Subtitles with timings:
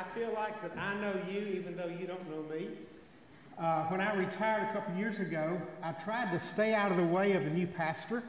[0.00, 2.68] I feel like that I know you even though you don't know me.
[3.58, 7.04] Uh, when I retired a couple years ago, I tried to stay out of the
[7.04, 8.22] way of the new pastor.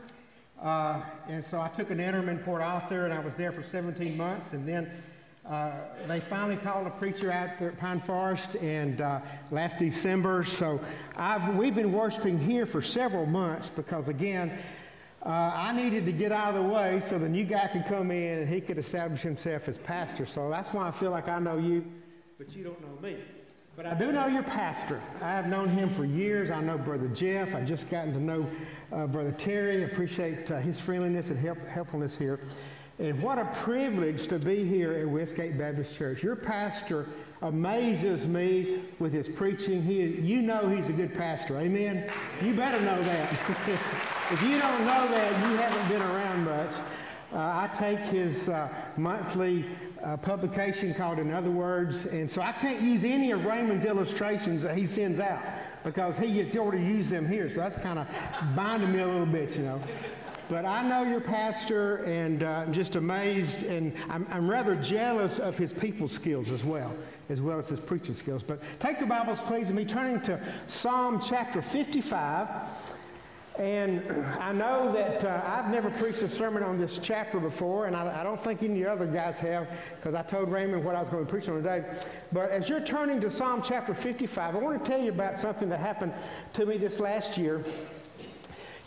[0.62, 1.00] Uh,
[1.30, 4.18] and so I took an interim in Port Arthur and I was there for 17
[4.18, 4.52] months.
[4.52, 4.92] And then
[5.50, 5.72] uh,
[6.08, 10.44] they finally called a preacher out there at Pine Forest and uh, last December.
[10.44, 10.82] So
[11.16, 14.60] I've, we've been worshiping here for several months because, again,
[15.26, 18.10] uh, I needed to get out of the way so the new guy could come
[18.10, 20.26] in and he could establish himself as pastor.
[20.26, 21.86] So that's why I feel like I know you,
[22.38, 23.18] but you don't know me.
[23.76, 25.00] But I do know your pastor.
[25.22, 26.50] I have known him for years.
[26.52, 27.56] I know Brother Jeff.
[27.56, 28.46] I've just gotten to know
[28.92, 29.84] uh, Brother Terry.
[29.84, 32.40] Appreciate uh, his friendliness and help, helpfulness here.
[33.00, 36.22] And what a privilege to be here at Westgate Baptist Church.
[36.22, 37.08] Your pastor
[37.42, 39.82] amazes me with his preaching.
[39.82, 41.58] He, you know he's a good pastor.
[41.58, 42.10] Amen?
[42.42, 43.32] You better know that.
[44.32, 46.74] if you don't know that, you haven't been around much.
[47.34, 49.66] Uh, I take his uh, monthly
[50.04, 54.64] uh, publication called In Other Words, and so I can't use any of Raymond's illustrations
[54.64, 55.42] that he sends out
[55.84, 57.50] because he gets ordered to use them here.
[57.50, 58.08] So that's kind of
[58.56, 59.82] binding me a little bit, you know.
[60.50, 65.40] But I know your pastor, and uh, I'm just amazed, and I'm, I'm rather jealous
[65.40, 66.94] of his people skills as well,
[67.32, 68.44] as well as his preaching skills.
[68.44, 72.50] But take your Bibles, please, and be turning to Psalm chapter 55.
[73.58, 74.02] And
[74.40, 78.22] I know that uh, I've never preached a sermon on this chapter before, and I,
[78.22, 81.26] I don't think any other guys have, because I told Raymond what I was going
[81.26, 81.84] to preach on today.
[82.32, 85.70] But as you're turning to Psalm chapter 55, I want to tell you about something
[85.70, 86.14] that happened
[86.54, 87.64] to me this last year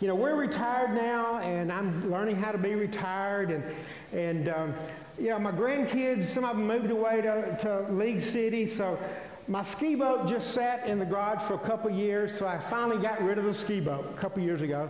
[0.01, 3.49] you know, we're retired now, and I'm learning how to be retired.
[3.49, 3.63] And,
[4.11, 4.73] and um,
[5.19, 8.67] know, my grandkids, some of them moved away to, to League City.
[8.67, 8.99] So
[9.47, 12.37] my ski boat just sat in the garage for a couple years.
[12.37, 14.89] So I finally got rid of the ski boat a couple years ago.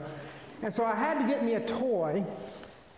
[0.61, 2.25] And so I had to get me a toy.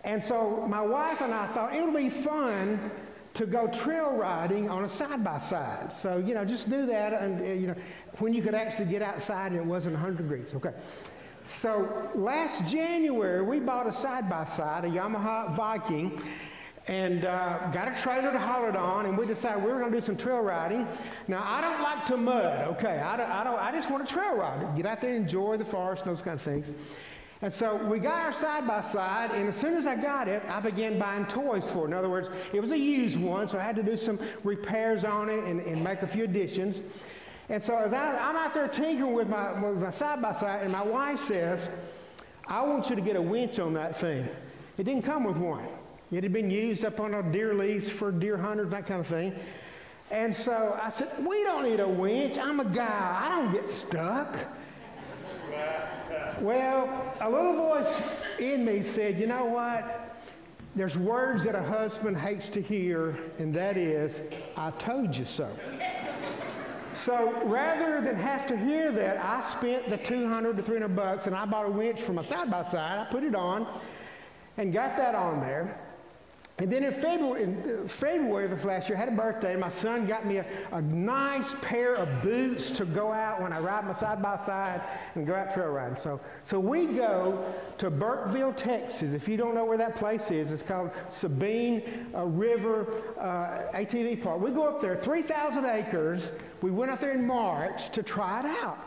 [0.04, 2.90] And so my wife and I thought it would be fun
[3.34, 5.92] to go trail riding on a side by side.
[5.92, 7.74] So, you know, just do that and, uh, you know,
[8.18, 10.54] when you could actually get outside and it wasn't 100 degrees.
[10.54, 10.72] Okay.
[11.44, 16.20] So last January, we bought a side by side, a Yamaha Viking,
[16.88, 19.92] and uh, got a trailer to haul it on, and we decided we were going
[19.92, 20.88] to do some trail riding.
[21.28, 22.98] Now, I don't like to mud, okay?
[22.98, 25.58] I, don't, I, don't, I just want to trail ride, get out there, and enjoy
[25.58, 26.72] the forest, and those kind of things.
[27.40, 30.42] And so we got our side by side, and as soon as I got it,
[30.48, 31.88] I began buying toys for it.
[31.88, 35.04] In other words, it was a used one, so I had to do some repairs
[35.04, 36.80] on it and, and make a few additions.
[37.50, 40.62] And so as I, am out there tinkering with my, with my side by side,
[40.62, 41.68] and my wife says,
[42.46, 44.26] I want you to get a winch on that thing.
[44.78, 45.64] It didn't come with one.
[46.10, 49.06] It had been used up on a deer lease for deer hunters, that kind of
[49.06, 49.38] thing.
[50.10, 52.38] And so I said, We don't need a winch.
[52.38, 53.22] I'm a guy.
[53.24, 54.36] I don't get stuck.
[56.40, 57.92] well, a little voice
[58.38, 60.16] in me said, You know what?
[60.74, 64.22] There's words that a husband hates to hear, and that is,
[64.56, 65.50] I told you so.
[66.92, 71.36] So rather than have to hear that, I spent the 200 to 300 bucks and
[71.36, 72.98] I bought a winch for my side by side.
[72.98, 73.66] I put it on
[74.56, 75.78] and got that on there.
[76.60, 79.68] And then in February, in uh, February of last year, I had a birthday, my
[79.68, 83.86] son got me a, a nice pair of boots to go out when I ride
[83.86, 84.80] my side by side
[85.14, 85.94] and go out trail riding.
[85.94, 87.44] So, so we go
[87.78, 89.12] to Burkeville, Texas.
[89.12, 94.20] If you don't know where that place is, it's called Sabine uh, River uh, ATV
[94.20, 94.40] Park.
[94.40, 96.32] We go up there, 3,000 acres.
[96.60, 98.78] We went up there in March to try it out.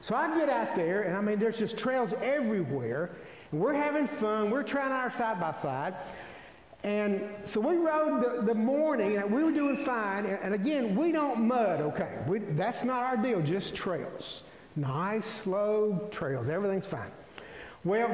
[0.00, 3.10] So I get out there, and I mean, there's just trails everywhere.
[3.50, 4.50] And we're having fun.
[4.50, 5.94] We're trying our side by side.
[6.82, 10.24] And so we rode the, the morning, and we were doing fine.
[10.24, 12.18] And, and again, we don't mud, okay?
[12.26, 14.44] We, that's not our deal, just trails.
[14.76, 16.48] Nice, slow trails.
[16.48, 17.10] Everything's fine.
[17.84, 18.10] Well,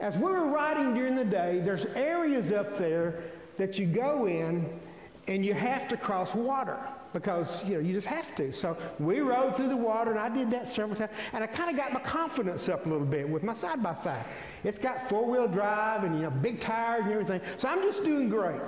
[0.00, 3.22] as we were riding during the day, there's areas up there
[3.56, 4.80] that you go in
[5.28, 6.78] and you have to cross water
[7.12, 8.52] because you know you just have to.
[8.52, 11.70] So we rode through the water, and I did that several times, and I kind
[11.70, 14.24] of got my confidence up a little bit with my side by side.
[14.64, 18.04] It's got four wheel drive and you know big tires and everything, so I'm just
[18.04, 18.60] doing great.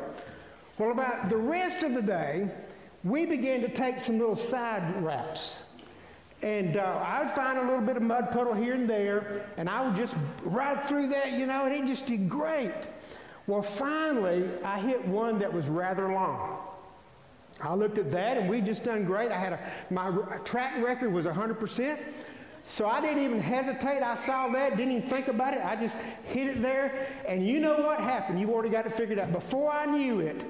[0.79, 2.51] Well, about the rest of the day,
[3.05, 5.59] we began to take some little side routes.
[6.43, 9.69] And uh, I would find a little bit of mud puddle here and there, and
[9.69, 12.73] I would just ride through that, you know, and it just did great.
[13.51, 16.57] Well, finally, I hit one that was rather long.
[17.61, 19.33] I looked at that and we just done great.
[19.33, 19.61] I had a,
[19.93, 20.09] my
[20.45, 21.99] track record was 100%.
[22.69, 24.05] So I didn't even hesitate.
[24.05, 25.65] I saw that, didn't even think about it.
[25.65, 27.09] I just hit it there.
[27.27, 28.39] And you know what happened?
[28.39, 29.33] You've already got it figured out.
[29.33, 30.41] Before I knew it,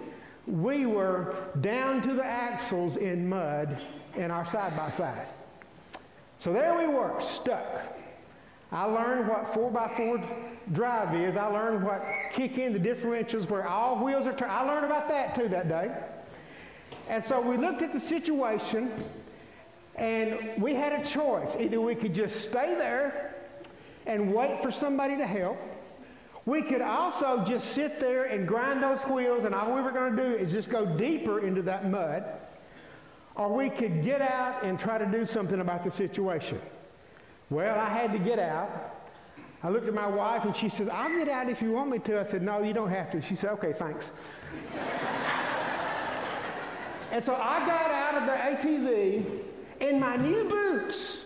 [0.47, 3.81] we were down to the axles in mud
[4.15, 5.27] in our side by side.
[6.37, 7.97] So there we were, stuck.
[8.73, 10.25] I learned what 4x4
[10.73, 11.37] drive is.
[11.37, 12.03] I learned what
[12.33, 14.53] kick in the differentials where all wheels are turned.
[14.53, 15.91] I learned about that too that day.
[17.09, 18.93] And so we looked at the situation
[19.97, 21.57] and we had a choice.
[21.57, 23.35] Either we could just stay there
[24.07, 25.59] and wait for somebody to help.
[26.47, 30.17] We could also just sit there and grind those wheels, and all we were going
[30.17, 32.25] to do is just go deeper into that mud.
[33.35, 36.61] Or we could get out and try to do something about the situation.
[37.51, 38.97] Well, I had to get out.
[39.63, 41.99] I looked at my wife and she says, I'll get out if you want me
[41.99, 42.21] to.
[42.21, 43.21] I said, No, you don't have to.
[43.21, 44.13] She said, Okay, thanks.
[47.11, 49.41] and so I got out of the ATV
[49.81, 51.25] in my new boots.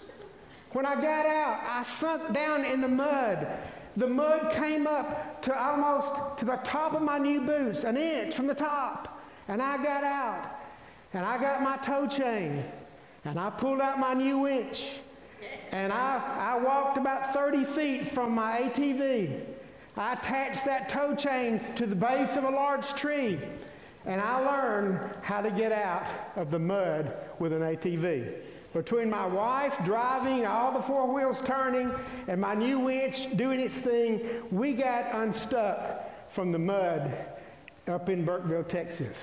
[0.72, 3.46] When I got out, I sunk down in the mud.
[3.94, 8.34] The mud came up to almost to the top of my new boots, an inch
[8.34, 9.24] from the top.
[9.46, 10.64] And I got out
[11.12, 12.64] and I got my tow chain
[13.24, 15.00] and I pulled out my new winch
[15.74, 19.40] and I, I walked about 30 feet from my ATV.
[19.96, 23.40] I attached that tow chain to the base of a large tree,
[24.06, 26.06] and I learned how to get out
[26.36, 28.34] of the mud with an ATV.
[28.72, 31.90] Between my wife driving, all the four wheels turning,
[32.28, 34.20] and my new winch doing its thing,
[34.52, 37.12] we got unstuck from the mud
[37.88, 39.18] up in Burkeville, Texas.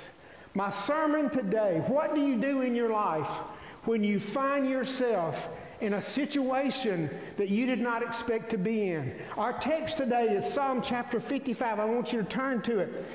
[0.53, 3.39] My sermon today what do you do in your life
[3.85, 5.49] when you find yourself
[5.81, 9.13] in a situation that you did not expect to be in.
[9.35, 11.79] Our text today is Psalm chapter 55.
[11.79, 13.05] I want you to turn to it.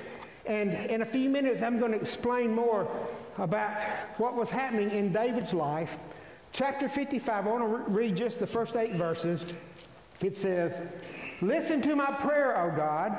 [0.46, 2.88] And in a few minutes, I'm going to explain more
[3.38, 3.80] about
[4.18, 5.96] what was happening in David's life.
[6.52, 9.46] Chapter 55, I want to re- read just the first eight verses.
[10.20, 10.80] It says,
[11.40, 13.14] Listen to my prayer, O God.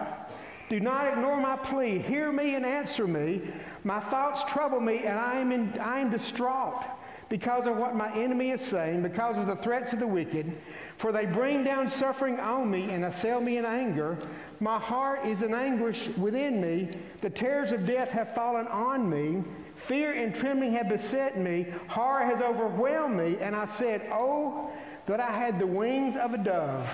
[0.69, 1.99] Do not ignore my plea.
[1.99, 3.41] Hear me and answer me.
[3.83, 6.83] My thoughts trouble me, and I am, in, I am distraught
[7.29, 10.51] because of what my enemy is saying, because of the threats of the wicked.
[10.97, 14.17] For they bring down suffering on me and assail me in anger.
[14.59, 16.89] My heart is in anguish within me.
[17.21, 19.43] The terrors of death have fallen on me.
[19.75, 21.67] Fear and trembling have beset me.
[21.87, 23.37] Horror has overwhelmed me.
[23.39, 24.71] And I said, Oh,
[25.05, 26.87] that I had the wings of a dove.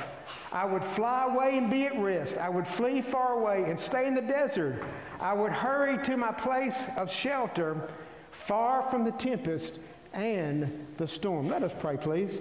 [0.51, 2.37] I would fly away and be at rest.
[2.37, 4.83] I would flee far away and stay in the desert.
[5.19, 7.89] I would hurry to my place of shelter,
[8.31, 9.79] far from the tempest
[10.13, 11.49] and the storm.
[11.49, 12.39] Let us pray, please.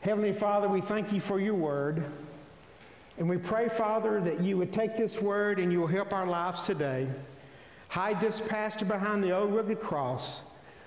[0.00, 2.04] Heavenly Father, we thank you for your word.
[3.18, 6.26] And we pray, Father, that you would take this word and you will help our
[6.26, 7.06] lives today.
[7.88, 10.42] Hide this pastor behind the old rugged cross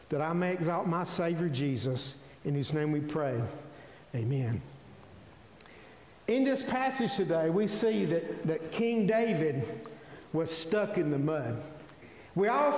[0.10, 3.40] that I may exalt my Savior Jesus, in whose name we pray.
[4.16, 4.62] Amen.
[6.28, 9.64] In this passage today, we see that, that King David
[10.34, 11.62] was stuck in the mud.
[12.36, 12.72] We all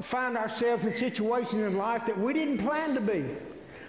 [0.00, 3.24] find ourselves in situations in life that we didn't plan to be.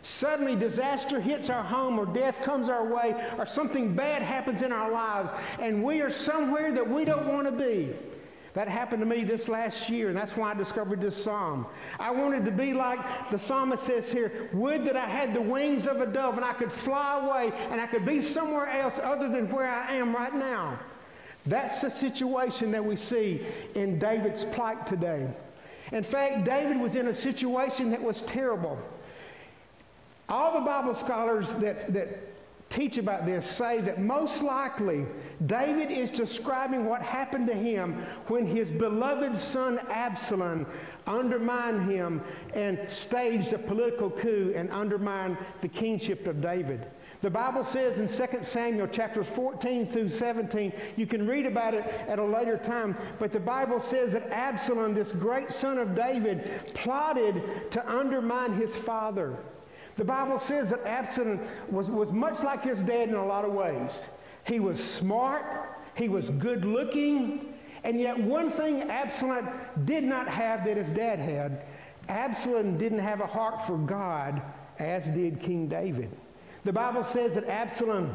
[0.01, 4.71] Suddenly, disaster hits our home, or death comes our way, or something bad happens in
[4.71, 5.29] our lives,
[5.59, 7.93] and we are somewhere that we don't want to be.
[8.53, 11.67] That happened to me this last year, and that's why I discovered this psalm.
[11.99, 12.99] I wanted to be like
[13.29, 16.53] the psalmist says here Would that I had the wings of a dove and I
[16.53, 20.33] could fly away and I could be somewhere else other than where I am right
[20.33, 20.79] now.
[21.49, 23.41] That's the situation that we see
[23.75, 25.27] in David's plight today.
[25.91, 28.77] In fact, David was in a situation that was terrible.
[30.29, 32.29] All the Bible scholars that, that
[32.69, 35.05] teach about this say that most likely
[35.47, 37.93] David is describing what happened to him
[38.27, 40.67] when his beloved son Absalom
[41.07, 42.21] undermined him
[42.53, 46.85] and staged a political coup and undermined the kingship of David.
[47.21, 51.83] The Bible says in 2 Samuel chapters 14 through 17, you can read about it
[52.07, 56.61] at a later time, but the Bible says that Absalom, this great son of David,
[56.73, 59.35] plotted to undermine his father.
[59.97, 63.51] The Bible says that Absalom was, was much like his dad in a lot of
[63.51, 64.01] ways.
[64.45, 65.43] He was smart,
[65.95, 69.49] he was good looking, and yet one thing Absalom
[69.83, 71.65] did not have that his dad had
[72.09, 74.41] Absalom didn't have a heart for God
[74.79, 76.09] as did King David.
[76.69, 78.13] The Bible says that Absalom,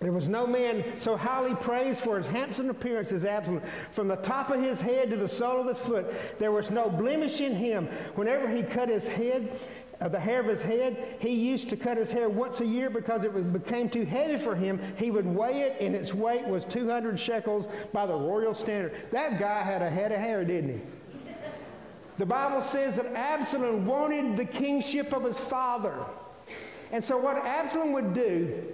[0.00, 3.60] there was no man so highly praised for his handsome appearance as Absalom.
[3.90, 6.88] From the top of his head to the sole of his foot, there was no
[6.88, 7.88] blemish in him.
[8.14, 9.60] Whenever he cut his head,
[10.00, 12.88] uh, the hair of his head, he used to cut his hair once a year
[12.88, 14.80] because it became too heavy for him.
[14.96, 18.94] He would weigh it, and its weight was 200 shekels by the royal standard.
[19.10, 20.80] That guy had a head of hair, didn't he?
[22.16, 26.06] The Bible says that Absalom wanted the kingship of his father.
[26.92, 28.64] And so, what Absalom would do,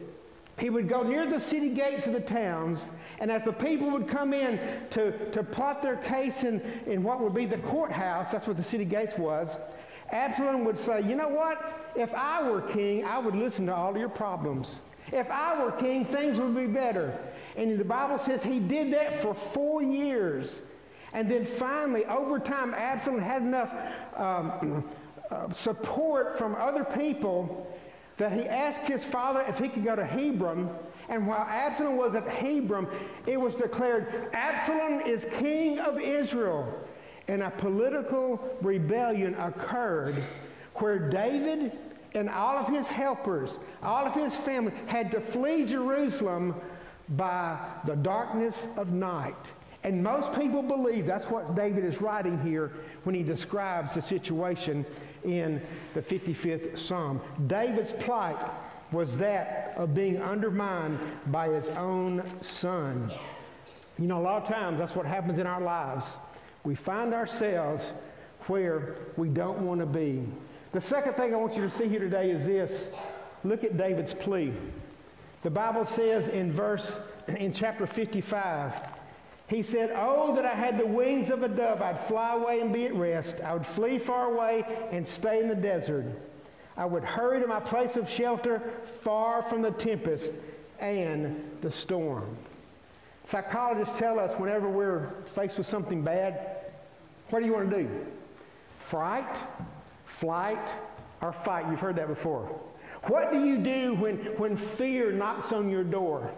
[0.58, 2.84] he would go near the city gates of the towns,
[3.18, 4.58] and as the people would come in
[4.90, 8.62] to, to plot their case in, in what would be the courthouse, that's what the
[8.62, 9.58] city gates was,
[10.12, 11.92] Absalom would say, You know what?
[11.96, 14.74] If I were king, I would listen to all your problems.
[15.12, 17.18] If I were king, things would be better.
[17.56, 20.60] And the Bible says he did that for four years.
[21.12, 23.74] And then finally, over time, Absalom had enough
[24.16, 24.84] um,
[25.30, 27.66] uh, support from other people
[28.20, 30.70] that he asked his father if he could go to Hebron.
[31.08, 32.86] And while Absalom was at Hebron,
[33.26, 36.86] it was declared Absalom is king of Israel.
[37.28, 40.22] And a political rebellion occurred
[40.74, 41.72] where David
[42.14, 46.54] and all of his helpers, all of his family, had to flee Jerusalem
[47.10, 49.34] by the darkness of night.
[49.82, 52.70] And most people believe that's what David is writing here
[53.04, 54.84] when he describes the situation
[55.24, 55.60] in
[55.94, 57.20] the 55th Psalm.
[57.46, 58.38] David's plight
[58.92, 63.10] was that of being undermined by his own son.
[63.98, 66.16] You know, a lot of times that's what happens in our lives.
[66.64, 67.92] We find ourselves
[68.46, 70.26] where we don't want to be.
[70.72, 72.90] The second thing I want you to see here today is this.
[73.44, 74.52] Look at David's plea.
[75.42, 76.98] The Bible says in verse
[77.28, 78.74] in chapter 55,
[79.50, 81.82] he said, Oh, that I had the wings of a dove.
[81.82, 83.40] I'd fly away and be at rest.
[83.40, 86.06] I would flee far away and stay in the desert.
[86.76, 90.30] I would hurry to my place of shelter far from the tempest
[90.78, 92.36] and the storm.
[93.26, 96.56] Psychologists tell us whenever we're faced with something bad,
[97.30, 98.06] what do you want to do?
[98.78, 99.36] Fright,
[100.04, 100.70] flight,
[101.20, 101.66] or fight?
[101.68, 102.56] You've heard that before.
[103.04, 106.32] What do you do when, when fear knocks on your door?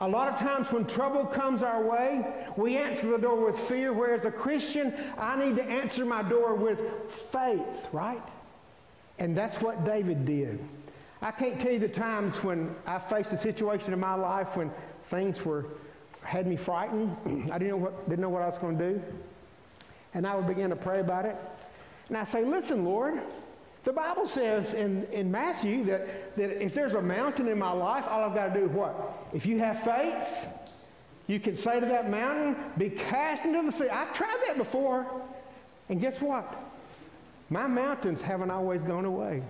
[0.00, 2.24] A lot of times when trouble comes our way,
[2.56, 6.54] we answer the door with fear, whereas a Christian, I need to answer my door
[6.54, 8.22] with faith, right?
[9.18, 10.60] And that's what David did.
[11.20, 14.70] I can't tell you the times when I faced a situation in my life when
[15.04, 15.66] things were
[16.22, 17.16] had me frightened.
[17.52, 19.02] I didn't know what didn't know what I was going to do.
[20.14, 21.36] And I would begin to pray about it.
[22.08, 23.20] And I say, listen, Lord,
[23.84, 28.06] the Bible says in, in Matthew that, that if there's a mountain in my life,
[28.08, 29.28] all I've got to do is what?
[29.32, 30.48] If you have faith,
[31.26, 33.88] you can say to that mountain, be cast into the sea.
[33.88, 35.06] I've tried that before.
[35.88, 36.54] And guess what?
[37.50, 39.42] My mountains haven't always gone away.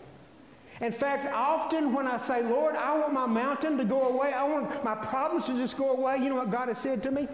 [0.81, 4.45] In fact, often when I say, Lord, I want my mountain to go away, I
[4.45, 7.27] want my problems to just go away, you know what God has said to me?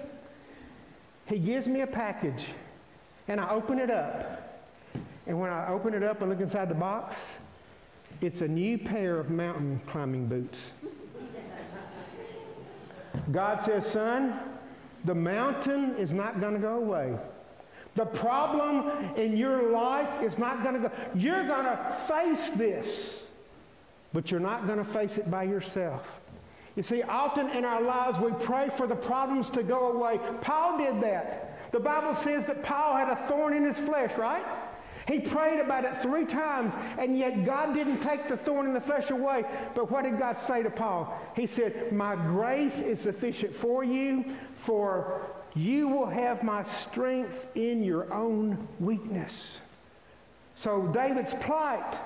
[1.26, 2.46] He gives me a package,
[3.28, 4.43] and I open it up.
[5.26, 7.16] And when I open it up and look inside the box,
[8.20, 10.60] it's a new pair of mountain climbing boots.
[13.32, 14.34] God says, son,
[15.04, 17.16] the mountain is not going to go away.
[17.94, 20.94] The problem in your life is not going to go.
[21.14, 23.24] You're going to face this,
[24.12, 26.20] but you're not going to face it by yourself.
[26.76, 30.18] You see, often in our lives we pray for the problems to go away.
[30.40, 31.70] Paul did that.
[31.70, 34.44] The Bible says that Paul had a thorn in his flesh, right?
[35.06, 38.80] He prayed about it three times, and yet God didn't take the thorn in the
[38.80, 39.44] flesh away.
[39.74, 41.20] But what did God say to Paul?
[41.36, 44.24] He said, My grace is sufficient for you,
[44.56, 45.20] for
[45.54, 49.58] you will have my strength in your own weakness.
[50.56, 51.98] So David's plight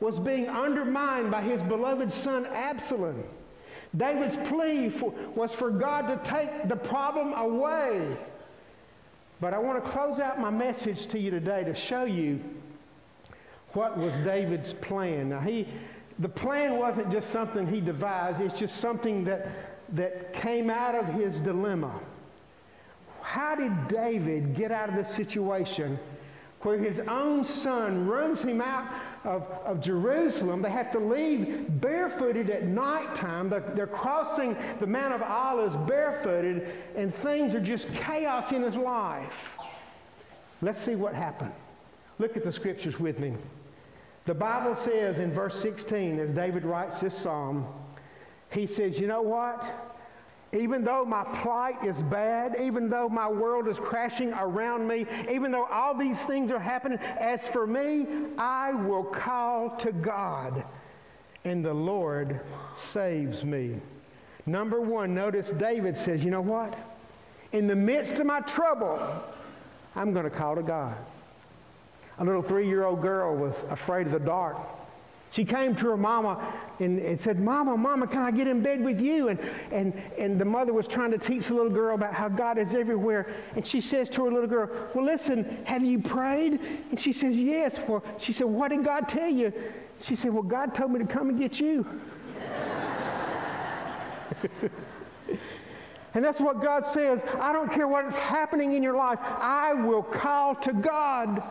[0.00, 3.22] was being undermined by his beloved son Absalom.
[3.96, 8.16] David's plea for, was for God to take the problem away.
[9.42, 12.38] But I want to close out my message to you today to show you
[13.72, 15.30] what was David's plan.
[15.30, 15.66] Now, he,
[16.20, 19.48] the plan wasn't just something he devised, it's just something that,
[19.94, 21.92] that came out of his dilemma.
[23.20, 25.98] How did David get out of the situation
[26.60, 28.86] where his own son runs him out
[29.24, 30.62] of, of Jerusalem.
[30.62, 33.48] They have to leave barefooted at nighttime.
[33.48, 38.76] They're, they're crossing the Mount of Olives barefooted, and things are just chaos in his
[38.76, 39.58] life.
[40.60, 41.52] Let's see what happened.
[42.18, 43.34] Look at the scriptures with me.
[44.24, 47.66] The Bible says in verse 16, as David writes this psalm,
[48.52, 49.91] he says, You know what?
[50.54, 55.50] Even though my plight is bad, even though my world is crashing around me, even
[55.50, 58.06] though all these things are happening, as for me,
[58.36, 60.62] I will call to God,
[61.44, 62.40] and the Lord
[62.76, 63.80] saves me.
[64.44, 66.78] Number one, notice David says, You know what?
[67.52, 69.00] In the midst of my trouble,
[69.96, 70.96] I'm going to call to God.
[72.18, 74.58] A little three year old girl was afraid of the dark.
[75.32, 76.38] She came to her mama
[76.78, 79.28] and, and, said, Mama, Mama, can I get in bed with you?
[79.28, 82.58] And, and, and the mother was trying to teach the little girl about how God
[82.58, 83.32] is everywhere.
[83.56, 86.60] And she says to her little girl, Well, listen, have you prayed?
[86.90, 87.78] And she says, Yes.
[87.88, 89.54] Well, she said, What did God tell you?
[90.02, 91.86] She said, Well, God told me to come and get you.
[96.12, 97.22] and that's what God says.
[97.40, 101.42] I don't care what is happening in your life, I will call to God.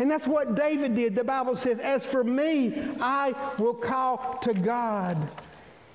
[0.00, 1.14] And that's what David did.
[1.14, 5.28] The Bible says, As for me, I will call to God.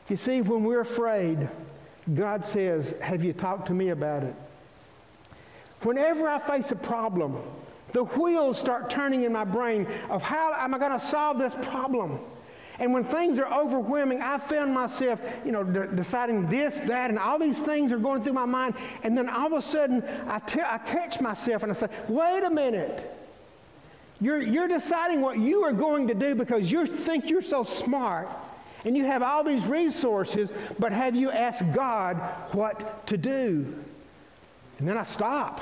[0.09, 1.49] You see, when we're afraid,
[2.13, 4.35] God says, Have you talked to me about it?
[5.81, 7.41] Whenever I face a problem,
[7.93, 11.55] the wheels start turning in my brain of how am I going to solve this
[11.55, 12.19] problem?
[12.77, 17.17] And when things are overwhelming, I found myself, you know, de- deciding this, that, and
[17.17, 18.75] all these things are going through my mind.
[19.03, 22.43] And then all of a sudden, I, te- I catch myself and I say, wait
[22.43, 23.24] a minute.
[24.21, 28.29] You're, you're deciding what you are going to do because you think you're so smart
[28.85, 32.17] and you have all these resources, but have you asked God
[32.53, 33.75] what to do?
[34.79, 35.61] And then I stop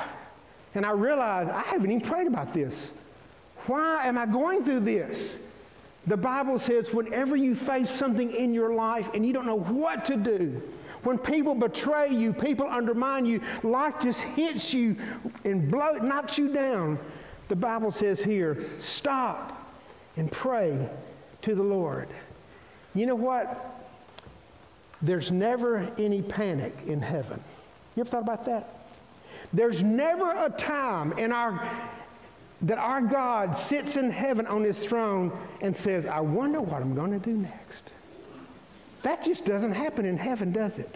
[0.75, 2.91] and I realize I haven't even prayed about this.
[3.67, 5.37] Why am I going through this?
[6.05, 10.03] The Bible says whenever you face something in your life and you don't know what
[10.05, 10.61] to do,
[11.03, 14.95] when people betray you, people undermine you, life just hits you
[15.43, 16.99] and blow, knocks you down,
[17.53, 19.71] the Bible says here, stop
[20.17, 20.89] and pray
[21.43, 22.07] to the Lord.
[22.95, 23.79] You know what?
[25.03, 27.43] There's never any panic in heaven.
[27.95, 28.87] You ever thought about that?
[29.53, 31.63] There's never a time in our
[32.63, 35.31] that our God sits in heaven on his throne
[35.61, 37.91] and says, I wonder what I'm going to do next.
[39.03, 40.95] That just doesn't happen in heaven, does it?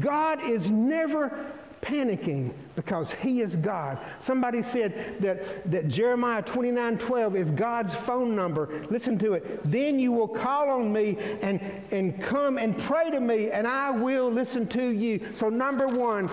[0.00, 1.46] God is never
[1.80, 3.98] panicking because he is God.
[4.20, 8.68] Somebody said that, that Jeremiah 29 12 is God's phone number.
[8.90, 9.60] Listen to it.
[9.70, 13.90] Then you will call on me and, and come and pray to me, and I
[13.90, 15.20] will listen to you.
[15.34, 16.28] So, number one,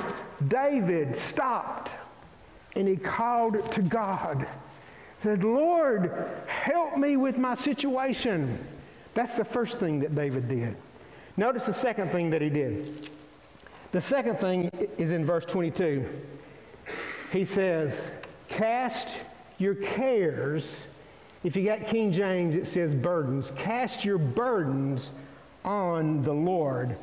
[0.47, 1.91] David stopped
[2.75, 4.47] and he called to God.
[5.19, 6.11] Said, Lord,
[6.47, 8.59] help me with my situation.
[9.13, 10.75] That's the first thing that David did.
[11.37, 13.09] Notice the second thing that he did.
[13.93, 16.03] The second thing is in verse 22.
[17.31, 18.09] He says,
[18.47, 19.19] Cast
[19.59, 20.77] your cares.
[21.43, 23.51] If you got King James, it says burdens.
[23.55, 25.11] Cast your burdens
[25.63, 26.97] on the Lord,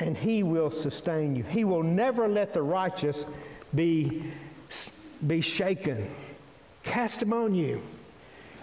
[0.00, 1.44] and he will sustain you.
[1.44, 3.24] He will never let the righteous
[3.72, 4.24] be,
[5.28, 6.10] be shaken.
[6.82, 7.80] Cast them on you.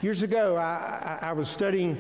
[0.02, 1.98] Years ago, I, I, I was studying,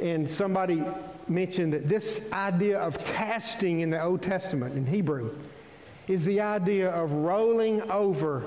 [0.00, 0.82] and somebody
[1.30, 5.34] mentioned that this idea of casting in the Old Testament, in Hebrew,
[6.08, 8.44] is the idea of rolling over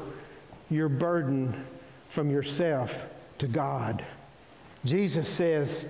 [0.69, 1.65] your burden
[2.09, 3.05] from yourself
[3.39, 4.03] to God.
[4.85, 5.85] Jesus says,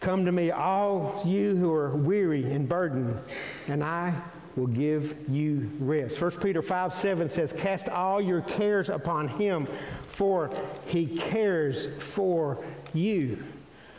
[0.00, 3.18] Come to me, all you who are weary and burdened,
[3.66, 4.14] and I
[4.56, 6.20] will give you rest.
[6.20, 9.66] 1 Peter 5 7 says, Cast all your cares upon him,
[10.10, 10.50] for
[10.86, 13.42] he cares for you.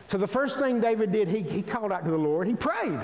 [0.10, 3.00] So the first thing David did, he, he called out to the Lord, he prayed.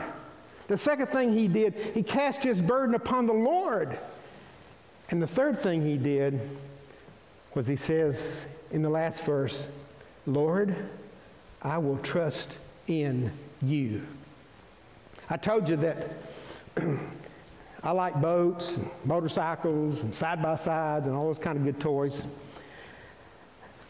[0.68, 3.98] The second thing he did, he cast his burden upon the Lord.
[5.10, 6.40] And the third thing he did
[7.54, 9.68] was he says in the last verse,
[10.26, 10.76] Lord,
[11.62, 14.06] I will trust in you.
[15.30, 16.08] I told you that
[17.84, 21.80] I like boats, and motorcycles, and side by sides, and all those kind of good
[21.80, 22.26] toys.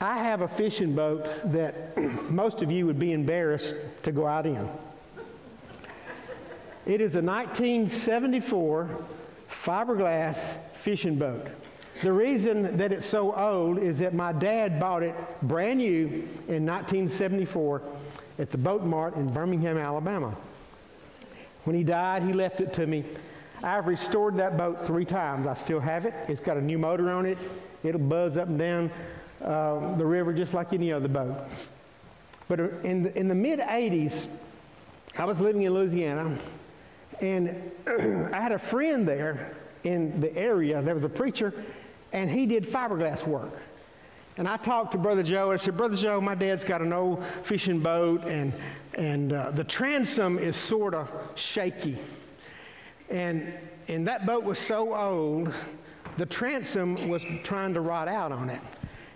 [0.04, 1.98] I have a fishing boat that
[2.30, 4.70] most of you would be embarrassed to go out in.
[6.86, 8.90] It is a 1974
[9.50, 11.48] fiberglass fishing boat.
[12.02, 16.66] The reason that it's so old is that my dad bought it brand new in
[16.66, 17.82] 1974
[18.40, 20.36] at the Boat Mart in Birmingham, Alabama.
[21.64, 23.06] When he died, he left it to me.
[23.64, 25.48] I've restored that boat three times.
[25.48, 26.14] I still have it.
[26.28, 27.38] It's got a new motor on it.
[27.86, 28.92] It'll buzz up and down
[29.44, 31.36] uh, the river just like any other boat.
[32.48, 34.28] But in the, in the mid 80s,
[35.18, 36.38] I was living in Louisiana,
[37.22, 40.82] and I had a friend there in the area.
[40.82, 41.54] There was a preacher,
[42.12, 43.52] and he did fiberglass work.
[44.38, 45.52] And I talked to Brother Joe.
[45.52, 48.52] And I said, Brother Joe, my dad's got an old fishing boat, and,
[48.96, 52.00] and uh, the transom is sort of shaky.
[53.10, 53.54] And,
[53.88, 55.54] and that boat was so old,
[56.18, 58.62] the transom was trying to rot out on it.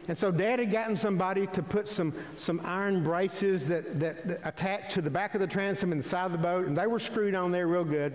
[0.08, 4.40] And so Dad had gotten somebody to put some, some iron braces that, that, that
[4.44, 6.88] attached to the back of the transom and the side of the boat, and they
[6.88, 8.14] were screwed on there real good.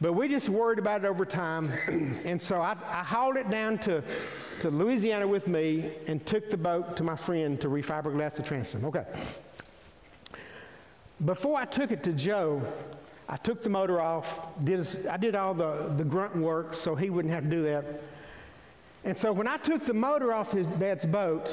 [0.00, 1.72] But we just worried about it over time.
[2.24, 4.02] and so I, I hauled it down to,
[4.60, 8.84] to Louisiana with me and took the boat to my friend to refiberglass the transom.
[8.84, 9.04] Okay.
[11.24, 12.62] Before I took it to Joe,
[13.28, 17.10] I took the motor off, did, I did all the, the grunt work so he
[17.10, 17.84] wouldn't have to do that.
[19.08, 21.48] And so when I took the motor off his dad's boat,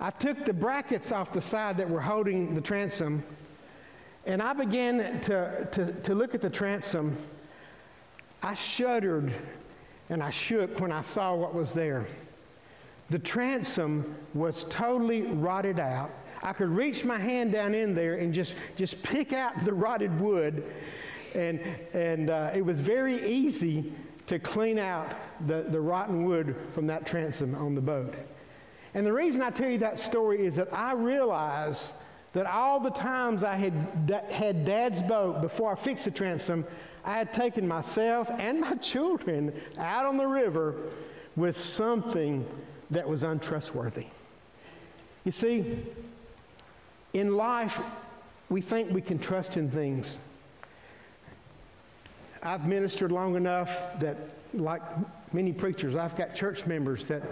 [0.00, 3.24] I took the brackets off the side that were holding the transom,
[4.26, 7.16] and I began to, to, to look at the transom.
[8.42, 9.32] I shuddered
[10.10, 12.04] and I shook when I saw what was there.
[13.08, 16.10] The transom was totally rotted out.
[16.42, 20.20] I could reach my hand down in there and just, just pick out the rotted
[20.20, 20.70] wood,
[21.34, 21.60] and,
[21.94, 23.90] and uh, it was very easy
[24.30, 25.12] to clean out
[25.48, 28.14] the, the rotten wood from that transom on the boat.
[28.94, 31.92] And the reason I tell you that story is that I realize
[32.32, 33.72] that all the times I had
[34.30, 36.64] had dad's boat before I fixed the transom,
[37.04, 40.76] I had taken myself and my children out on the river
[41.34, 42.46] with something
[42.92, 44.06] that was untrustworthy.
[45.24, 45.76] You see,
[47.14, 47.80] in life,
[48.48, 50.18] we think we can trust in things.
[52.42, 54.16] I've ministered long enough that,
[54.54, 54.82] like
[55.32, 57.22] many preachers, I've got church members that,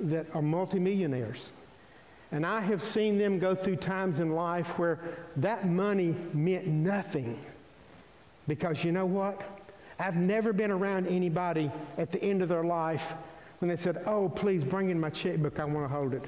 [0.00, 1.48] that are multimillionaires.
[2.32, 4.98] And I have seen them go through times in life where
[5.36, 7.38] that money meant nothing.
[8.48, 9.42] Because you know what?
[9.98, 13.14] I've never been around anybody at the end of their life
[13.60, 16.24] when they said, Oh, please bring in my checkbook, I want to hold it.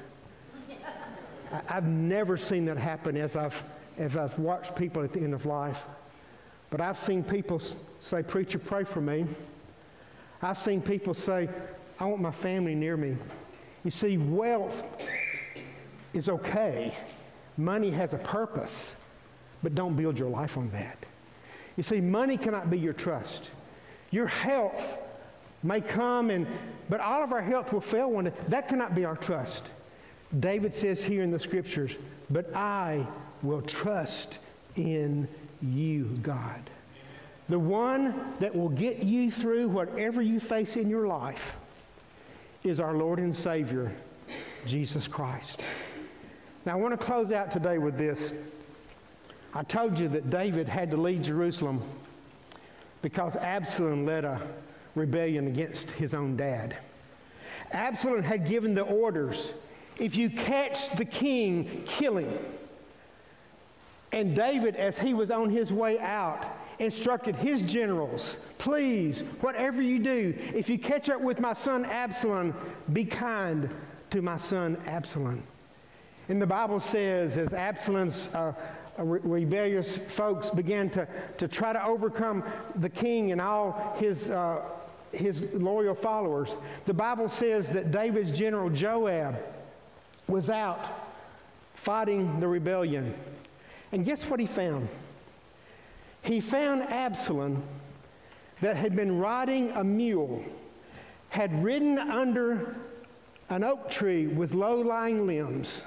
[1.69, 3.61] I, have never seen that happen as I've,
[3.97, 5.83] as I've watched people at the end of life.
[6.69, 7.61] But I've seen people
[7.99, 9.25] say, Preacher, pray for me.
[10.41, 11.49] I've seen people say,
[11.99, 13.17] I want my family near me.
[13.83, 15.03] You see, wealth
[16.13, 16.95] is okay.
[17.57, 18.95] Money has a purpose,
[19.63, 21.05] but don't build your life on that.
[21.75, 23.51] You see, money cannot be your trust.
[24.11, 24.97] Your health
[25.61, 26.47] may come and
[26.89, 28.33] but all of our health will fail one day.
[28.47, 29.71] That cannot be our trust.
[30.39, 31.91] David says here in the scriptures,
[32.29, 33.05] but I
[33.43, 34.39] will trust
[34.75, 35.27] in
[35.61, 36.69] you, God.
[37.47, 41.57] The one that will get you through whatever you face in your life
[42.63, 43.91] is our Lord and Savior,
[44.65, 45.61] Jesus Christ.
[46.65, 48.33] Now, I want to close out today with this.
[49.53, 51.81] I told you that David had to leave Jerusalem
[53.01, 54.39] because Absalom led a
[54.93, 56.77] rebellion against his own dad.
[57.71, 59.53] Absalom had given the orders
[59.99, 62.33] if you catch the king, kill him.
[64.11, 66.45] And David, as he was on his way out,
[66.79, 72.53] instructed his generals please, whatever you do, if you catch up with my son Absalom,
[72.93, 73.67] be kind
[74.11, 75.41] to my son Absalom.
[76.27, 78.53] And the Bible says, as Absalom's uh,
[78.99, 82.43] rebellious folks began to, to try to overcome
[82.75, 84.61] the king and all his, uh,
[85.11, 89.39] his loyal followers, the Bible says that David's general Joab
[90.27, 91.07] was out
[91.73, 93.15] fighting the rebellion.
[93.91, 94.87] And guess what he found?
[96.21, 97.63] He found Absalom
[98.61, 100.43] that had been riding a mule,
[101.29, 102.75] had ridden under
[103.49, 105.83] an oak tree with low lying limbs.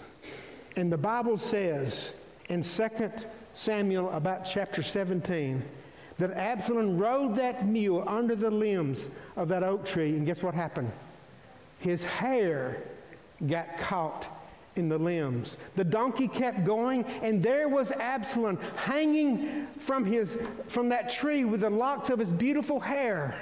[0.76, 2.10] And the Bible says
[2.48, 2.88] in 2
[3.54, 5.62] Samuel, about chapter 17,
[6.18, 10.16] that Absalom rode that mule under the limbs of that oak tree.
[10.16, 10.90] And guess what happened?
[11.78, 12.82] His hair
[13.46, 14.26] got caught
[14.76, 15.58] in the limbs.
[15.76, 21.60] The donkey kept going, and there was Absalom hanging from, his, from that tree with
[21.60, 23.34] the locks of his beautiful hair.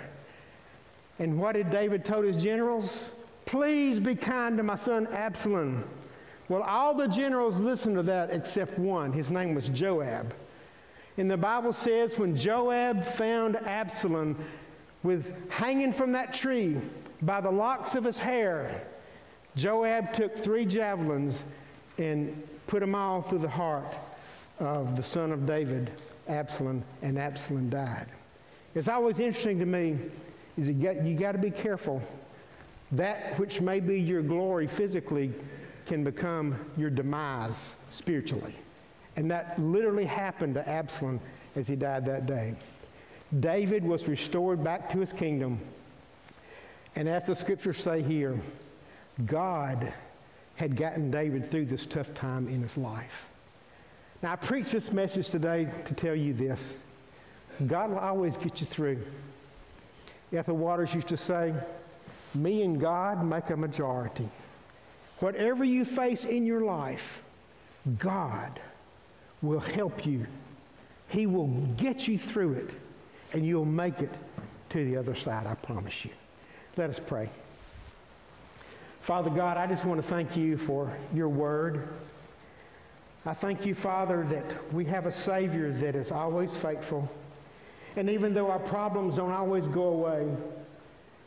[1.19, 3.05] And what did David told his generals?
[3.45, 5.85] Please be kind to my son Absalom.
[6.49, 9.13] Well, all the generals listened to that except one.
[9.13, 10.35] His name was Joab.
[11.17, 14.37] And the Bible says when Joab found Absalom
[15.03, 16.79] with hanging from that tree
[17.23, 18.87] by the locks of his hair,
[19.57, 21.45] Joab took three javelins
[21.99, 23.97] and put them all through the heart
[24.59, 25.91] of the son of David,
[26.29, 28.07] Absalom, and Absalom died.
[28.75, 29.99] It's always interesting to me
[30.57, 32.03] is you got, you got to be careful.
[32.93, 35.33] That which may be your glory physically
[35.87, 38.55] can become your demise spiritually.
[39.17, 41.21] And that literally happened to Absalom
[41.57, 42.55] as he died that day.
[43.39, 45.61] David was restored back to his kingdom.
[46.97, 48.39] And as the scriptures say here,
[49.27, 49.93] God
[50.57, 53.29] had gotten David through this tough time in his life.
[54.23, 56.75] Now, I preach this message today to tell you this
[57.67, 59.01] God will always get you through.
[60.33, 61.55] Ethel Waters used to say,
[62.35, 64.29] Me and God make a majority.
[65.19, 67.23] Whatever you face in your life,
[67.99, 68.61] God
[69.43, 70.27] will help you.
[71.09, 72.71] He will get you through it,
[73.33, 74.13] and you'll make it
[74.71, 76.13] to the other side, I promise you.
[76.77, 77.29] Let us pray.
[79.01, 81.89] Father God, I just want to thank you for your word.
[83.25, 87.11] I thank you, Father, that we have a Savior that is always faithful.
[87.97, 90.29] And even though our problems don't always go away,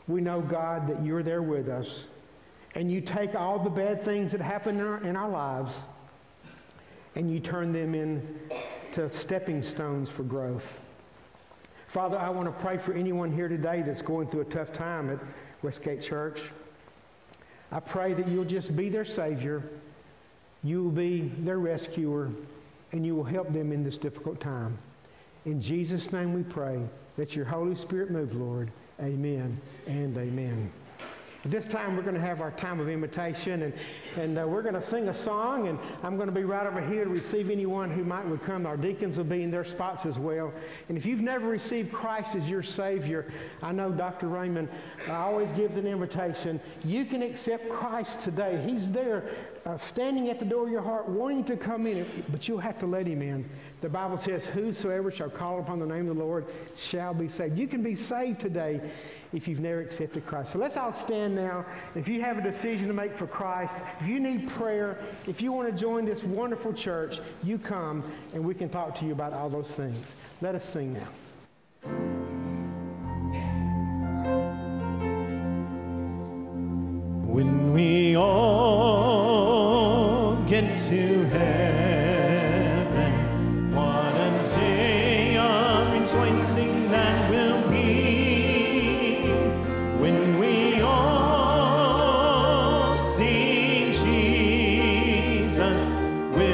[0.08, 2.04] we know, God, that you're there with us.
[2.74, 5.74] And you take all the bad things that happen in our, in our lives
[7.16, 10.80] and you turn them into stepping stones for growth.
[11.86, 15.10] Father, I want to pray for anyone here today that's going through a tough time
[15.10, 15.18] at
[15.62, 16.40] Westgate Church.
[17.72, 19.62] I pray that you'll just be their Savior,
[20.62, 22.30] you will be their rescuer,
[22.92, 24.78] and you will help them in this difficult time.
[25.44, 26.80] In Jesus' name we pray
[27.16, 28.70] that your Holy Spirit move, Lord.
[29.00, 30.72] Amen and amen.
[31.46, 33.74] This time, we're going to have our time of invitation, and,
[34.16, 36.80] and uh, we're going to sing a song, and I'm going to be right over
[36.80, 38.64] here to receive anyone who might would come.
[38.64, 40.54] Our deacons will be in their spots as well.
[40.88, 43.30] And if you've never received Christ as your Savior,
[43.62, 44.28] I know Dr.
[44.28, 44.70] Raymond
[45.06, 46.58] uh, always gives an invitation.
[46.82, 48.58] You can accept Christ today.
[48.64, 49.28] He's there
[49.66, 52.78] uh, standing at the door of your heart, wanting to come in, but you'll have
[52.78, 53.48] to let him in.
[53.82, 57.58] The Bible says, Whosoever shall call upon the name of the Lord shall be saved.
[57.58, 58.80] You can be saved today
[59.34, 60.52] if you've never accepted Christ.
[60.52, 61.66] So let's all stand now.
[61.94, 65.52] If you have a decision to make for Christ, if you need prayer, if you
[65.52, 69.32] want to join this wonderful church, you come and we can talk to you about
[69.32, 70.14] all those things.
[70.40, 71.08] Let us sing now.
[77.26, 79.64] When we all
[80.46, 81.93] get to heaven.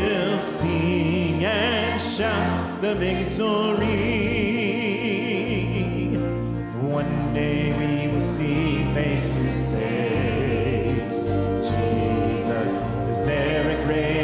[0.00, 3.96] will sing and shout the victory.
[6.80, 11.26] One day we will see face to face.
[11.70, 12.72] Jesus,
[13.10, 14.19] is there a grave?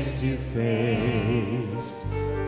[0.00, 2.04] face to face.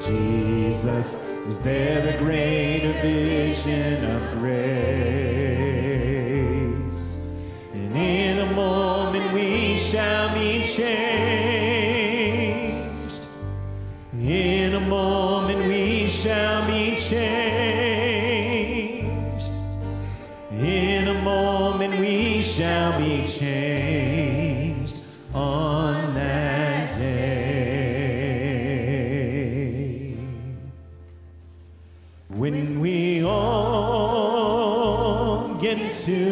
[0.07, 4.53] Jesus, is there a greater vision of grace?
[7.75, 11.02] And in a moment we shall be changed.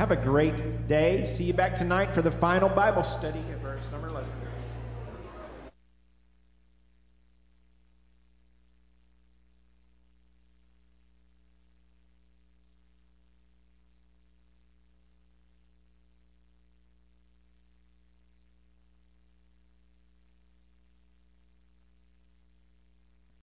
[0.00, 1.26] Have a great day.
[1.26, 4.32] See you back tonight for the final Bible study of our summer lesson.